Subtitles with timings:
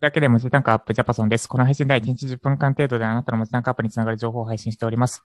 [0.00, 1.48] だけで文字単価アップジャパソンです。
[1.48, 5.24] この配信第1日10分間程度であなたの文字単価アップにつながる情報を配信しております。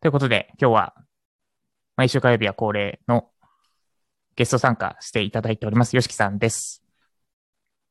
[0.00, 0.94] ということで、今日は
[1.96, 3.28] 毎週火曜日は恒例の
[4.36, 5.96] ゲスト参加していただいております。
[5.96, 6.84] よしきさんです。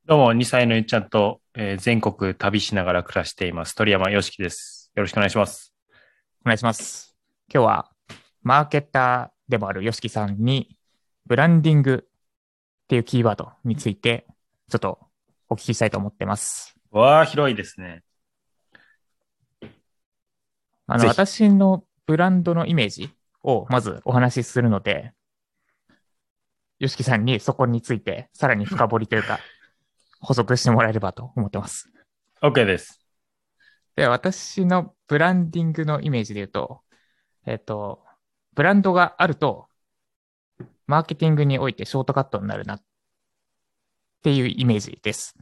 [0.05, 3.75] どうも、2歳のゆっちゃんと、えー全国旅しながら暮らしています。
[3.75, 4.91] 鳥山よしきです。
[4.95, 5.73] よろしくお願いします。
[6.43, 7.15] お願いします。
[7.53, 7.91] 今日は
[8.41, 10.77] マーケッターでもあるよしきさんに
[11.25, 12.07] ブランディングっ
[12.87, 14.25] ていうキーワードについて
[14.69, 15.10] ちょっと
[15.51, 16.73] お聞きしたいと思ってます。
[16.91, 18.03] わあ、広いですね。
[20.87, 25.11] あの、私のブランドのイメージをまずお話しするので、
[26.79, 29.39] よしきさんにそこについてさらに深掘りというか
[30.21, 31.91] 補足してもらえればと思ってます。
[32.41, 33.05] OK です。
[33.97, 36.81] で、私のブランディングのイメージで言うと、
[37.45, 38.05] えっと、
[38.53, 39.67] ブランドがあると、
[40.87, 42.83] マーケティングにおいてショートカットになるなっ
[44.21, 45.35] っていうイメージです。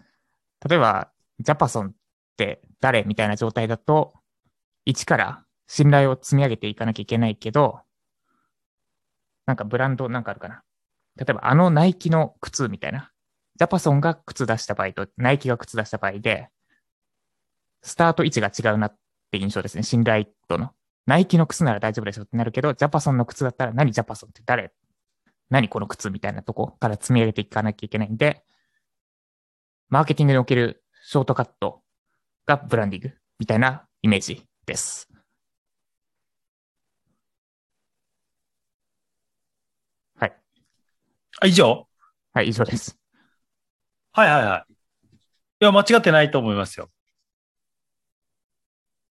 [0.65, 1.91] 例えば、ジャパソンっ
[2.37, 4.13] て誰みたいな状態だと、
[4.85, 7.81] 一から信頼を積み上げていかなきゃいけないけど、
[9.45, 10.63] なんかブランドなんかあるかな。
[11.17, 13.11] 例えば、あのナイキの靴みたいな。
[13.57, 16.47] ジャパソンが靴出した場合と、ナイキが靴出した場合で、
[17.81, 18.97] スタート位置が違うなっ
[19.31, 19.83] て印象ですね。
[19.83, 20.71] 信頼度の。
[21.05, 24.71] ナイキの靴なら大丈夫でしょってなるけど、ジャパソンの靴だったら何ジャパソンって誰？
[25.49, 28.43] 何この靴みたいなとこから積み上げていかなきゃいけないんで、
[29.89, 31.81] マーケティングにおけるショートカット
[32.45, 35.07] がブランディングみたいなイメージです。
[40.19, 40.33] はい。
[41.41, 41.87] あ、以上？
[42.33, 42.97] はい、以上です。
[44.11, 44.73] はいはいはい。
[44.73, 46.91] いや、間違ってないと思いますよ。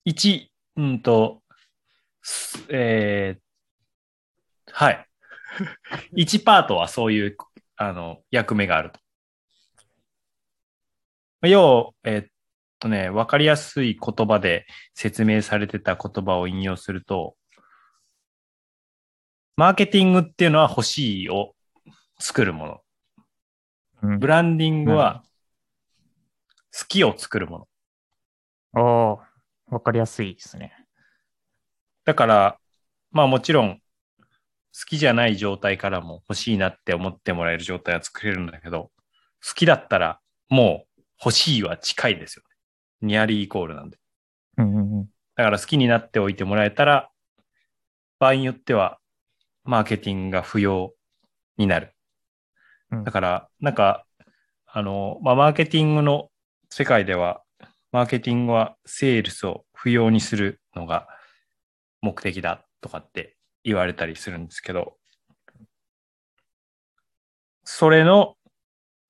[0.07, 1.43] 1、うんと、
[2.23, 5.07] すえー、はい。
[6.17, 7.37] 1パートはそういう、
[7.77, 9.01] あの、役目があると。
[11.43, 12.27] 要、えーっ
[12.81, 17.37] とね、わかりやすい言葉で説明されてた言葉を引用すると、
[19.57, 21.55] マーケティングっていうのは欲しいを
[22.19, 22.81] 作るもの。
[24.03, 24.27] うんブ。
[24.27, 25.23] ランディングは
[26.77, 27.69] 好きを作るも
[28.75, 28.83] の。
[28.83, 30.73] おー、わかりやすいですね。
[32.05, 32.59] だから、
[33.11, 33.81] まあもちろん、
[34.73, 38.91] 好きじゃない状態からも欲しいなって思ってもらえる状態は作れるんだけど、
[39.45, 40.88] 好きだったらもう
[41.25, 43.09] 欲しいは近いですよね。
[43.09, 43.99] ニアリーイコールなんで。
[44.57, 45.09] うんうんうん。
[45.37, 47.11] だから好きになっておいてもらえたら、
[48.19, 48.99] 場合によっては、
[49.65, 50.95] マーケティングが不要
[51.57, 51.95] になる。
[52.91, 54.07] うんだから、なんか、
[54.67, 56.31] あの、まあ、マーケティングの
[56.71, 57.43] 世界では、
[57.93, 61.09] マーケティングはセールスを不要にするのが
[62.03, 64.97] 目的だとかって言われたりするんですけど、
[67.65, 68.37] それの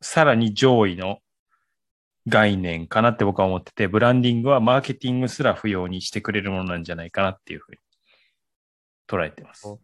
[0.00, 1.18] さらに上位の
[2.28, 7.78] 概念かなって僕は思ってて、ブランディングはマーケティングすら不要にしてくれるものなんじゃないかなっていうふうに
[9.08, 9.66] 捉えてます。
[9.66, 9.80] お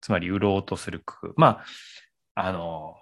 [0.00, 1.34] つまり売ろうとする工夫。
[1.36, 1.62] ま
[2.34, 2.96] あ、あの、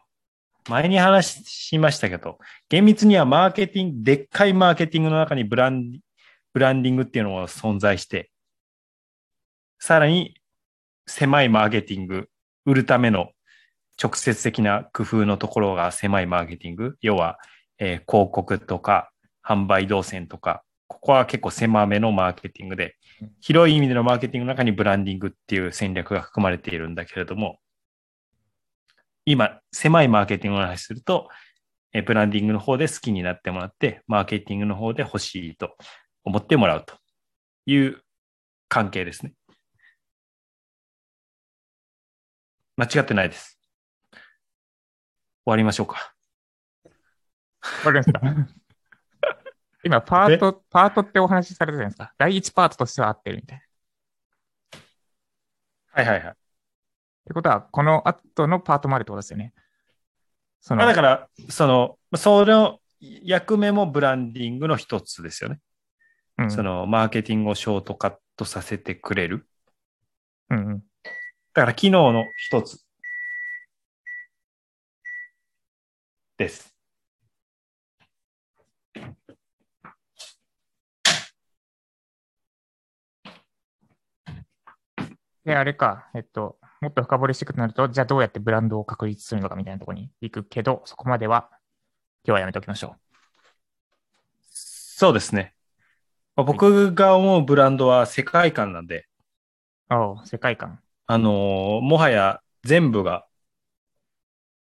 [0.69, 2.39] 前に話しましたけど、
[2.69, 6.01] 厳密にはマーケティング、でっかいマーケティングの中にブラン、
[6.53, 8.31] ブランディングっていうのが存在して、
[9.79, 10.35] さらに
[11.07, 12.29] 狭いマーケティング、
[12.67, 13.33] 売るための
[14.03, 17.39] 直接的な工夫のところが狭いマーケティング、要は、
[17.81, 19.11] えー広告とか
[19.45, 22.97] 販売動線とか、ここは結構狭めのマーケティングで、
[23.41, 27.59] 広い意味でのマーケティングの中にブランディングっていう戦略が含まれているんだけれども、
[29.25, 31.29] 今、狭いマーケティングの話すると、
[31.93, 35.77] えブランディングの方で好きになってもらって、マーケティングの方で欲しいと
[36.25, 36.95] 思ってもらうと
[37.67, 38.03] いう
[38.69, 39.35] 関係ですね。
[42.77, 43.59] 間違ってないです。
[44.13, 44.21] 終
[45.47, 46.15] わりましょうか。
[47.79, 48.21] わかりました。
[49.83, 52.13] 今、パート、パートってお話しされたじゃないですか。
[52.19, 54.79] 第一パートとしては合ってるみたいな。
[54.79, 54.83] っ
[55.93, 56.37] はいはいはい。
[57.27, 59.55] てことは、この後のパートもあるってことですよね。
[60.61, 65.61] その、まあだから、その、その役目もブランディングの一つですよね。
[66.39, 69.47] うん、その、マーケティングをショートカットさせてくれる。
[70.51, 70.79] うんうん。
[71.55, 72.85] だから、機能の一つ
[76.37, 76.75] です。
[85.51, 91.49] で、あれか、えっと、もっと深掘りしていくとなると、じゃあどうやってブランドを確立するのかみたいなところに行くけど、そこまでは、
[92.25, 92.95] 今日はやめておきましょ
[94.45, 95.55] そうですね。
[96.37, 99.09] まあ僕が思うブランドは世界観なんで、
[99.91, 99.95] う。
[99.95, 100.81] おう世界観。
[101.09, 103.27] あのーもはや全部が、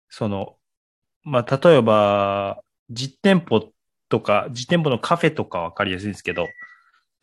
[0.10, 0.56] その、
[1.24, 3.74] まあ、例えば、実店舗
[4.10, 6.48] とか、実店舗のカフェとかわかりやすいんですけど、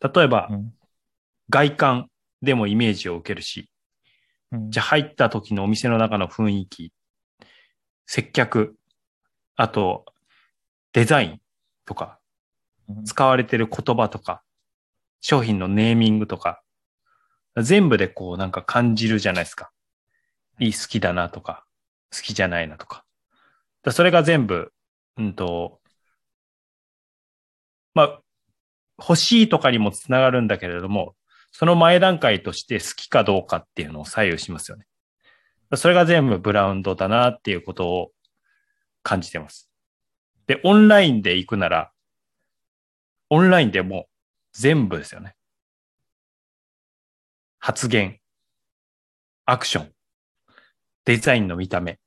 [0.01, 0.73] 例えばうん
[1.49, 2.09] 外観
[2.45, 3.69] でもイメージを受けるし、
[4.51, 6.93] うんじゃあ入った時のお店の中の雰囲気、
[8.05, 8.75] 接客、
[9.57, 10.05] あと
[10.93, 11.41] デザイン
[11.85, 12.19] とか、
[12.87, 14.43] うん使われてる言葉とか、
[15.19, 16.61] 商品のネーミングとか、
[17.61, 19.71] 全部でこうなんか感じるじゃないですか。
[20.59, 21.65] いい好きだなとか、
[22.13, 23.03] 好きじゃないなとか。
[23.83, 24.71] だそれが全部、
[25.17, 25.79] うんと、
[27.93, 28.21] まあ、
[28.99, 31.15] 欲しいとかにもつながるんだけれども、
[31.57, 34.85] その前段階として好きかどうかっていうのを左右しますよね。
[35.77, 38.11] それが全部ブラウンドだなっていうことを
[39.03, 39.69] 感じてます。
[40.47, 41.93] で、オンラインで行くなら、
[43.29, 44.07] オンラインでも
[44.51, 45.37] 全部ですよね。
[47.59, 48.19] 発言、
[49.45, 49.93] アクション、
[51.05, 52.01] デザインの見た目、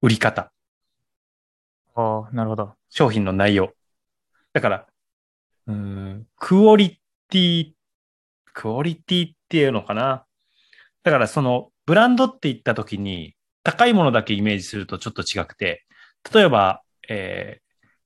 [0.00, 0.52] 売り方、
[1.94, 2.74] ああ、なるほど。
[2.90, 3.72] 商品の内容。
[4.52, 4.91] だから、
[5.66, 7.72] うん、クオリティ、
[8.52, 10.24] クオリティっていうのかな。
[11.02, 15.84] だからそのブランドって言った時に高いものだけイメージするとちょっと違くて、
[16.32, 17.62] 例えば、えー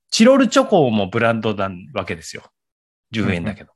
[0.09, 2.43] チロルチョコもブランドなわけですよ。
[3.13, 3.73] 10円だけど。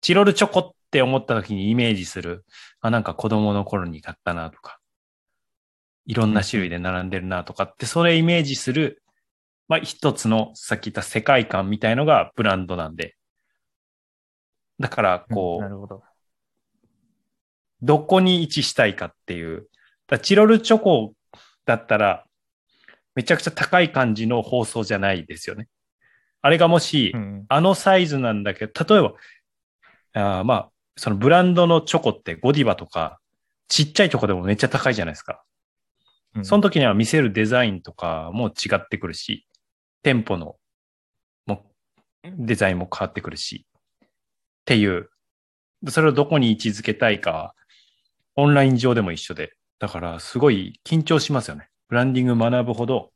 [0.00, 2.44] チロルチョコって思った時にイメージする、
[2.80, 4.78] あ、なんか子供の頃に買ったなとか、
[6.06, 9.02] いろんな種類で並んでるなとかって、それイメージする
[9.68, 13.16] まあ、一つの、さっき言った世界観みたいのがブランドなんで。
[14.78, 16.02] だから、こう、なるほど。
[17.82, 19.68] どこに位置したいかっていう。
[20.06, 21.14] だチロルチョコ
[21.64, 22.24] だったら、
[23.14, 25.68] めちゃくちゃ高い感じの包装じゃないですよね。
[26.42, 27.44] あれがもし、うん。
[27.48, 29.14] あのサイズなんだけど、例えば、
[30.38, 33.18] あーまあ、そのブランドのチョコってゴディバとか、
[33.68, 35.42] ちっちゃいとこでもめっちゃ高いじゃないですか。
[36.34, 39.46] うんその時には見せるデザインとかも違ってくるし、
[40.06, 40.54] 店舗の
[41.46, 41.66] も
[42.22, 43.66] デザインも変わってくるし、
[44.04, 44.08] っ
[44.64, 45.10] ていう、
[45.88, 47.54] それをどこに位置づけたいかは、
[48.36, 51.70] オンライン上でも一緒で、だからすごい緊張しますよね。
[51.88, 53.10] ブランディング学ぶほど、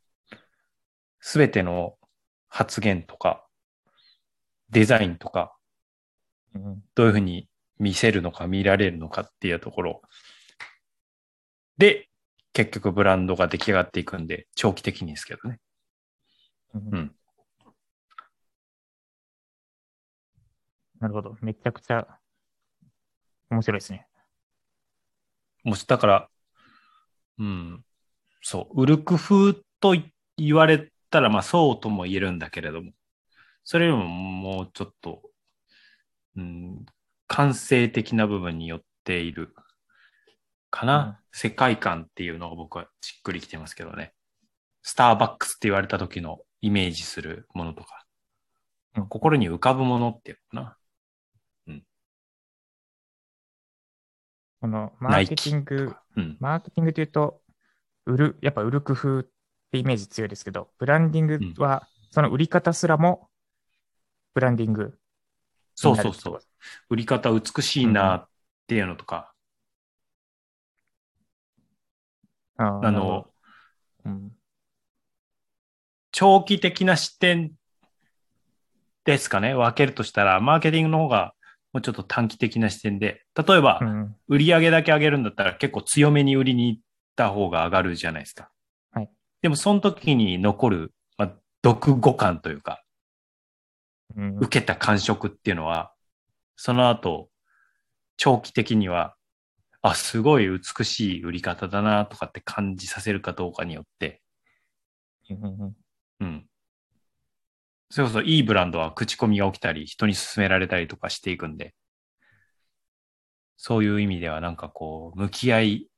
[1.20, 1.96] すべての
[2.48, 3.46] 発言とか、
[4.70, 5.54] デザインとか、
[6.56, 7.48] うんどういうふうに
[7.78, 10.02] 見せるのか見られるのかっていうところ
[11.78, 12.08] で、
[12.52, 15.60] 結局ブランドが出来上がっていくんで、長期的にですけどね。
[16.75, 17.14] うんうん
[21.00, 21.37] なるほど。
[21.40, 22.06] めちゃくちゃ
[23.49, 24.06] 面白いですね。
[25.64, 26.28] もし、だから、
[27.38, 27.84] うん、
[28.43, 32.93] そう、売る工夫とい言われたら、まあそうとも言えるんだけれども、
[33.64, 35.22] それよりももうちょっと、
[36.37, 36.84] うん、
[37.26, 39.55] 感性的な部分によっている
[40.70, 40.99] かな。
[40.99, 44.14] うん世界観っていうのが僕はしっくりきてますけどね。
[44.82, 48.06] スターバックスって言われた時のイメージするものとか、
[48.96, 49.06] うん。
[49.08, 50.76] 心に浮かぶものっていうのかな。
[54.62, 56.36] このマーケティング、うん。
[56.38, 57.40] マーケティングというと、
[58.04, 59.26] 売る、やっぱ売る工夫っ
[59.72, 63.30] てイメージ強いですけど、ブランディングは、その売り方すらも、
[64.34, 64.98] ブランディング
[65.74, 66.30] そうになるってこと？
[66.30, 66.48] そうそう。
[66.90, 68.28] 売り方美しいなっ
[68.66, 69.32] ていうのとか、
[72.58, 73.30] あーあのなるほど、うん
[76.20, 77.53] 長期的な視点
[79.06, 79.55] ですかね。
[79.55, 81.32] 分けるとしたら、マーケティングの方が
[81.72, 86.82] もうちょっと短期的な視点で、例えばう、ん売り上げだけ上げるんだったら結構強めに売りに行っ
[87.17, 88.50] た方が上がるじゃないですか。
[88.93, 89.10] はい。
[89.41, 91.32] でもその時に残る、まあ、
[91.65, 92.82] 読語感というか、
[94.15, 95.94] うん受けた感触っていうのは、
[96.55, 97.31] その後、
[98.19, 99.17] 長期的には、
[99.81, 104.20] あ、すごい美しい売り方だなとかって感じさせるかどうかによって、
[105.31, 105.74] うん
[106.20, 106.46] うんうん。
[107.91, 111.74] それこそいいブランドは口コミが起きたり、人に勧められたりとかしていくんで、
[113.56, 115.91] そういう意味ではなんかこう、向き合い、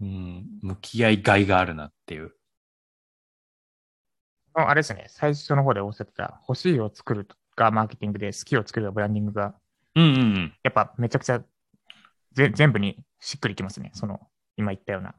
[0.00, 2.32] うん、向き合いがいがあるなっていう。
[4.54, 9.54] ああれですね、最初の方でおっしゃってた、欲しいを作るがマーケティングで、好きを作るがブランディングが、
[9.94, 10.54] うんうんうん。
[10.62, 11.42] やっぱめちゃくちゃ
[12.32, 13.90] ぜ全部にしっくりきますね。
[13.94, 14.20] その、
[14.56, 15.14] 今言ったような。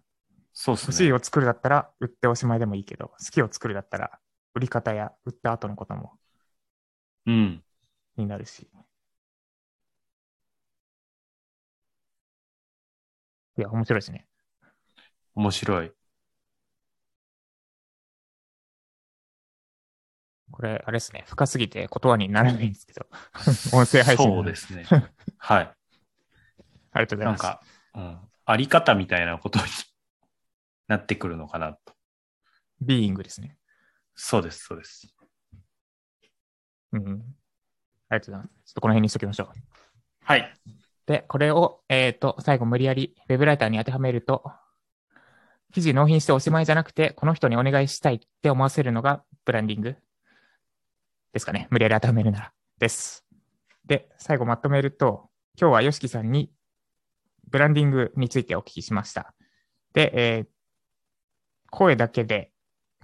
[0.53, 0.85] そうっすね。
[0.87, 4.19] 欲しいを作るだったら、売っておしまいでもいいけど、好きを作るだったら、
[4.53, 6.13] 売り方や売った後のことも
[7.25, 7.63] うん。
[8.17, 8.67] になるし。
[13.57, 14.27] いや、面白いですね。
[15.35, 15.91] 面白い。
[20.51, 21.23] これ、あれですね。
[21.27, 23.07] 深すぎて言葉にならないんですけど。
[23.73, 24.17] 音声配信。
[24.17, 24.85] そうですね。
[25.37, 25.73] はい。
[26.93, 27.43] ありがとうございます。
[27.43, 27.61] なんか、
[27.95, 29.65] うん、あり方みたいなことに
[30.87, 31.93] なってくるのかなと。
[32.81, 33.57] ビーイングですね。
[34.15, 35.07] そうです、そうです。
[36.91, 37.01] うん。
[38.09, 38.49] ありがとうございます。
[38.65, 39.47] ちょっとこの辺にしときましょう。
[40.23, 40.53] はい。
[41.05, 44.43] で、これを、えっ、と、最後無理やり Web ライターに当てはめると、
[45.73, 49.95] 記事納品しておしまいじゃなくて、この人にお願いしたいって思わせるのがブランディング
[51.33, 51.67] ですかね。
[51.71, 52.53] 無理やり当てはめるなら。
[52.77, 53.25] です。
[53.85, 56.51] で、最後まとめると、今日は YOSHIKI さんに
[57.49, 59.33] ブランディングについてお聞きしました。
[59.93, 60.47] で、えー
[61.73, 62.51] 声だけで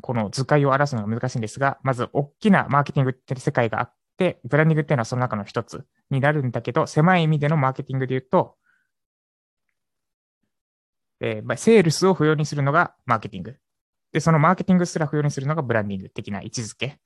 [0.01, 8.55] この図解を表すのが難しいんですが、まず大きなマーケティングって世界があって、ブランディングっていうのはその中の一つになるんだけど、狭い意味でのマーケティングで言うと、
[11.21, 13.57] えーまあ、セールスを不要にするのがマーケティング。
[14.13, 16.99] で、そのマーケティングすら不要にするのがブランディング的な位置づけ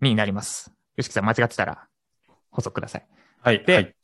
[0.00, 0.72] になります。
[0.96, 1.88] よしきさん間違ってたら
[2.50, 3.06] 補足ください。
[3.42, 3.64] はい。
[3.64, 3.94] ではい。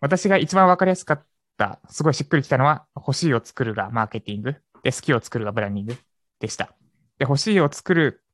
[0.00, 1.26] 私が一番わかりやすかっ
[1.58, 5.96] た、すごいしっくりきたのは、欲しいを作るがマーケティング、で、好きを作るがブランディング
[6.40, 6.74] でした。
[7.18, 8.24] で、欲しいを作る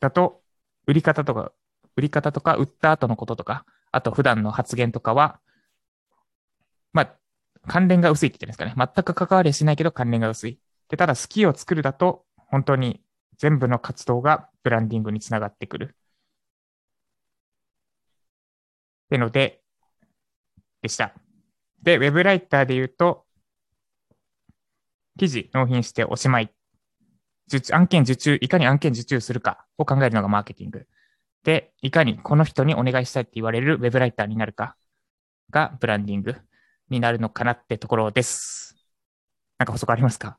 [0.00, 0.40] だと、
[0.86, 1.52] 売り方とか、
[1.96, 5.40] 売り方とか、売った後のこととか、あと普段の発言とかは、
[6.92, 7.16] まあ、
[7.66, 8.92] 関連が薄いって言ってるんですかね。
[8.94, 10.58] 全く関わりしないけど関連が薄い。
[10.88, 13.02] で、ただ好きを作るだと、本当に
[13.38, 15.96] 全部の活動がブランディングにつながってくる。
[19.06, 19.60] ってので、
[20.82, 21.14] でした。
[21.82, 23.24] で、ウェブライターで言うと、
[25.18, 26.53] 記事納品しておしまい。
[27.72, 30.86] 案件受注、いかに案件受注するかを考えるのがマーケティング。
[31.44, 34.76] で、いかにこの人にお願いしたいって言われるウェブライターになるか
[35.50, 36.36] がブランディング
[36.88, 38.76] になるのかなってところです。
[39.58, 40.38] なんか補足ありますか？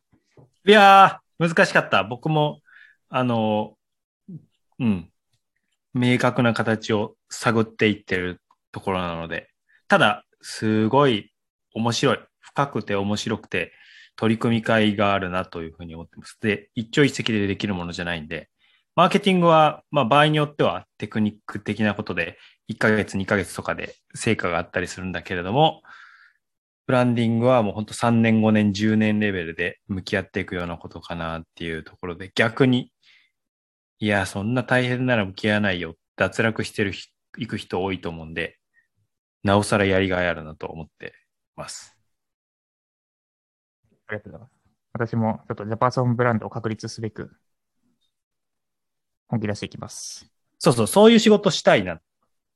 [0.65, 2.03] いやー、難しかった。
[2.03, 2.61] 僕も、
[3.09, 3.77] あの、
[4.79, 5.09] うん、
[5.93, 9.49] 明確な形を探っていってるところなので、
[9.87, 11.31] ただ、すごい
[11.73, 12.19] 面白い。
[12.39, 13.71] 深くて面白くて、
[14.15, 16.37] 取り組み会があるなというふうに思ってます。
[16.41, 18.49] で、一朝一夕でできるものじゃないんで、
[18.95, 22.37] マーケティングは、まあ場合によってはテクニック的なことで、
[22.69, 25.81] 1ヶ月、2ヶ月とかで成果があったりするんだけれども、
[26.87, 32.91] ブランディングはもう本当3年、5年、10年レベルで向き合っていくようなことかなっていうところで、逆に、
[33.99, 35.95] いや、そんな大変なら向き合わないよ。
[36.15, 38.57] 脱落してる人、行く人多いと思うんで、
[39.43, 41.13] なおさらやりがいあるなと思って
[41.55, 41.94] ます。
[44.07, 44.51] ありがとうございます。
[44.93, 47.35] 私もちょっとジャパソンブランドを確立すべく
[49.27, 50.31] 本気出していきます。
[50.59, 52.01] そうそう、そういう仕事したいなっ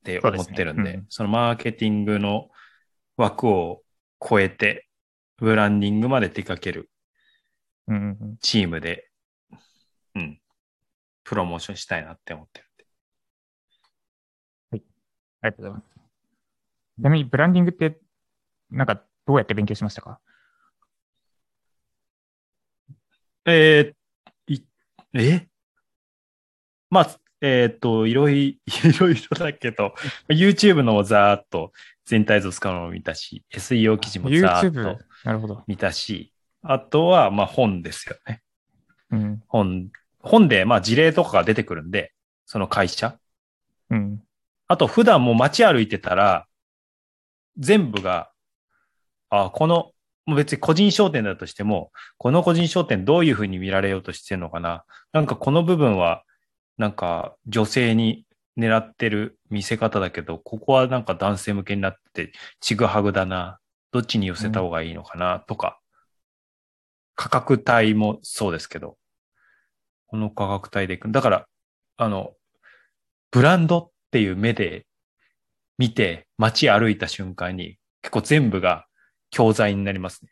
[0.03, 2.49] て思ってるんで、うんそのマーケティングの
[3.17, 3.83] 枠を
[4.25, 4.87] 超えて、
[5.37, 6.89] ブランディングまで手掛ける。
[8.39, 9.09] チームで、
[10.15, 10.39] うん、
[11.23, 12.67] プロモーションしたいなって思ってる
[14.77, 14.85] んで。
[15.41, 15.83] ありがとうございます。
[16.99, 17.99] ちなみにブランディングって、
[18.69, 20.19] なんかどうやって勉強しましたか？
[23.49, 24.63] えー、い、
[25.13, 25.47] え？
[26.89, 29.93] まあ、えっ、と、いろいろ、いろいろだけど、
[30.27, 31.71] YouTube のもざーっと
[32.05, 35.03] 全体像使うのも見たし、SEO 記事もざーっと。
[35.23, 35.63] なるほど。
[35.67, 38.41] 見たし、あとは、まあ本ですよね。
[39.11, 39.43] うん。
[39.47, 39.89] 本、
[40.19, 42.13] 本で、まあ事例とかが出てくるんで、
[42.45, 43.17] その会社。
[43.89, 44.21] うん。
[44.67, 46.47] あと、普段もう街歩いてたら、
[47.57, 48.31] 全部が、
[49.29, 49.91] あ、この、
[50.25, 54.83] もう別に個人商店だとしても、この個人商店どういうふうに見られようとしてるのかな？
[55.11, 56.23] なんかこの部分は、
[56.77, 58.25] なんか女性に
[58.57, 63.59] 狙ってる見せ方だけど、ここはなんか男性向けになって、ちぐはぐだな。
[63.91, 65.79] どっちに寄せた方がいいのかな、とか。
[67.15, 68.97] 価格帯もそうですけど、
[70.07, 71.11] この価格帯でいく。
[71.11, 71.47] だから、
[71.97, 72.33] あの、
[73.31, 74.85] ブランドっていう目で
[75.77, 78.85] 見て街歩いた瞬間に結構全部が
[79.29, 80.31] 教材になりますね。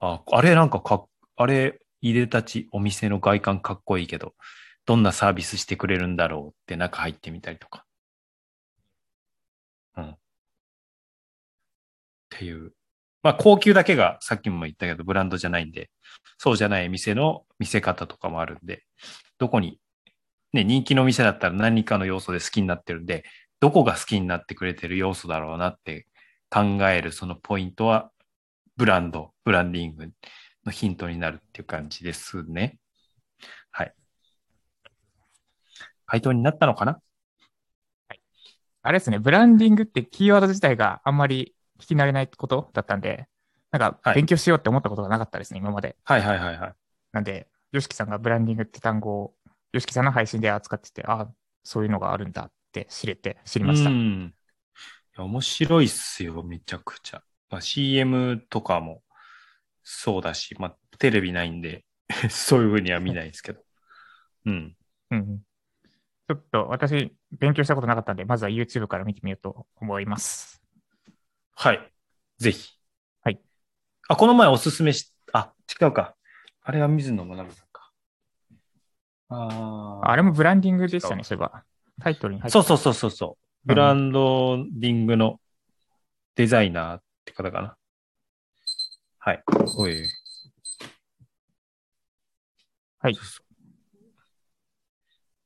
[0.00, 4.34] あ、あれなんかか、あれ入れたちお店の外観かっこいいけど、
[4.86, 7.86] どんなサービスしてくれるんだろうって中入ってみたりとか。
[9.96, 10.10] うん。
[10.10, 10.16] っ
[12.30, 12.72] ていう。
[13.22, 15.90] まあ高級だけがさっきも言ったけどブランドじゃないんで、
[16.38, 18.84] そうじゃない店の見せ方とかもあるんで、
[19.38, 19.78] どこに
[20.54, 23.24] ね、人気の店だったら何かの要素で好きになってるんで、
[23.60, 26.06] どこが好きになってくれてる要素だろうなって
[26.54, 28.12] 考えるそのポイントは、
[28.76, 30.12] ブランド、ブランディング
[30.64, 32.78] のヒントになるっていう感じですね。
[33.72, 33.92] はい。
[36.06, 37.00] 回答になったのかな？
[38.82, 43.26] あれですね、ブランディングってキーワード自体があんまり聞き慣れないことだったんで、
[43.72, 45.96] なんかはい勉強しようって思ったことがなかったですね、今まで。
[46.04, 46.74] はいはいはいはい。
[47.12, 49.34] なんで、ヨシキさんがブランディングって単語を、
[49.72, 51.26] ヨシキさんの配信で扱ってて、あ
[51.64, 53.90] そういうのがあるんだって知れて、知りました。
[53.90, 54.34] うん。
[55.16, 57.22] いや面白いっすよ、めちゃくちゃ。
[57.48, 59.02] まあ、CM とかも
[59.84, 61.84] そうだし、まあ、テレビないんで、
[62.30, 63.62] そういうふうには見ないですけど。
[64.46, 64.76] うん。
[65.10, 65.38] うん。
[66.26, 70.62] ちょっと私、勉強したことなかったんで、まずは YouTube から見てみようと思います。
[71.54, 71.92] はい。
[72.38, 72.72] ぜひ。
[73.22, 73.40] はい。
[74.08, 76.16] あ、この前おすすめし、あ、違うか。
[76.62, 77.92] あれは水野学さんか。
[79.28, 81.62] あーあれもブランディングでしたね、そういえば。
[82.00, 83.43] タイトルに入ってそうそうそうそう。
[83.64, 85.40] ブランドディングの
[86.36, 87.76] デザイナーって方かな。
[89.18, 89.42] はい。
[89.76, 90.04] おい。
[92.98, 93.16] はい。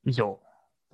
[0.04, 0.40] 以上、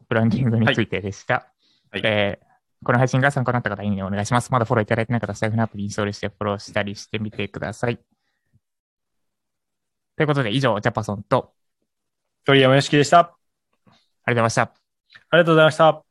[0.09, 1.51] ブランディングについてでした。
[1.91, 2.55] はいえー
[2.85, 4.53] この配信が参考になった方、いいねお願いします。
[4.53, 7.99] まだフォローいただいてない方、スタイフのアプリインストールしてフォローしたりしてみてください。
[10.17, 11.55] ということで、以上、ジャパソンと、
[12.45, 13.19] 鳥山よしきでした。
[13.21, 13.31] あ
[13.87, 14.63] ありがとうございました。
[15.33, 16.04] りがとうございました。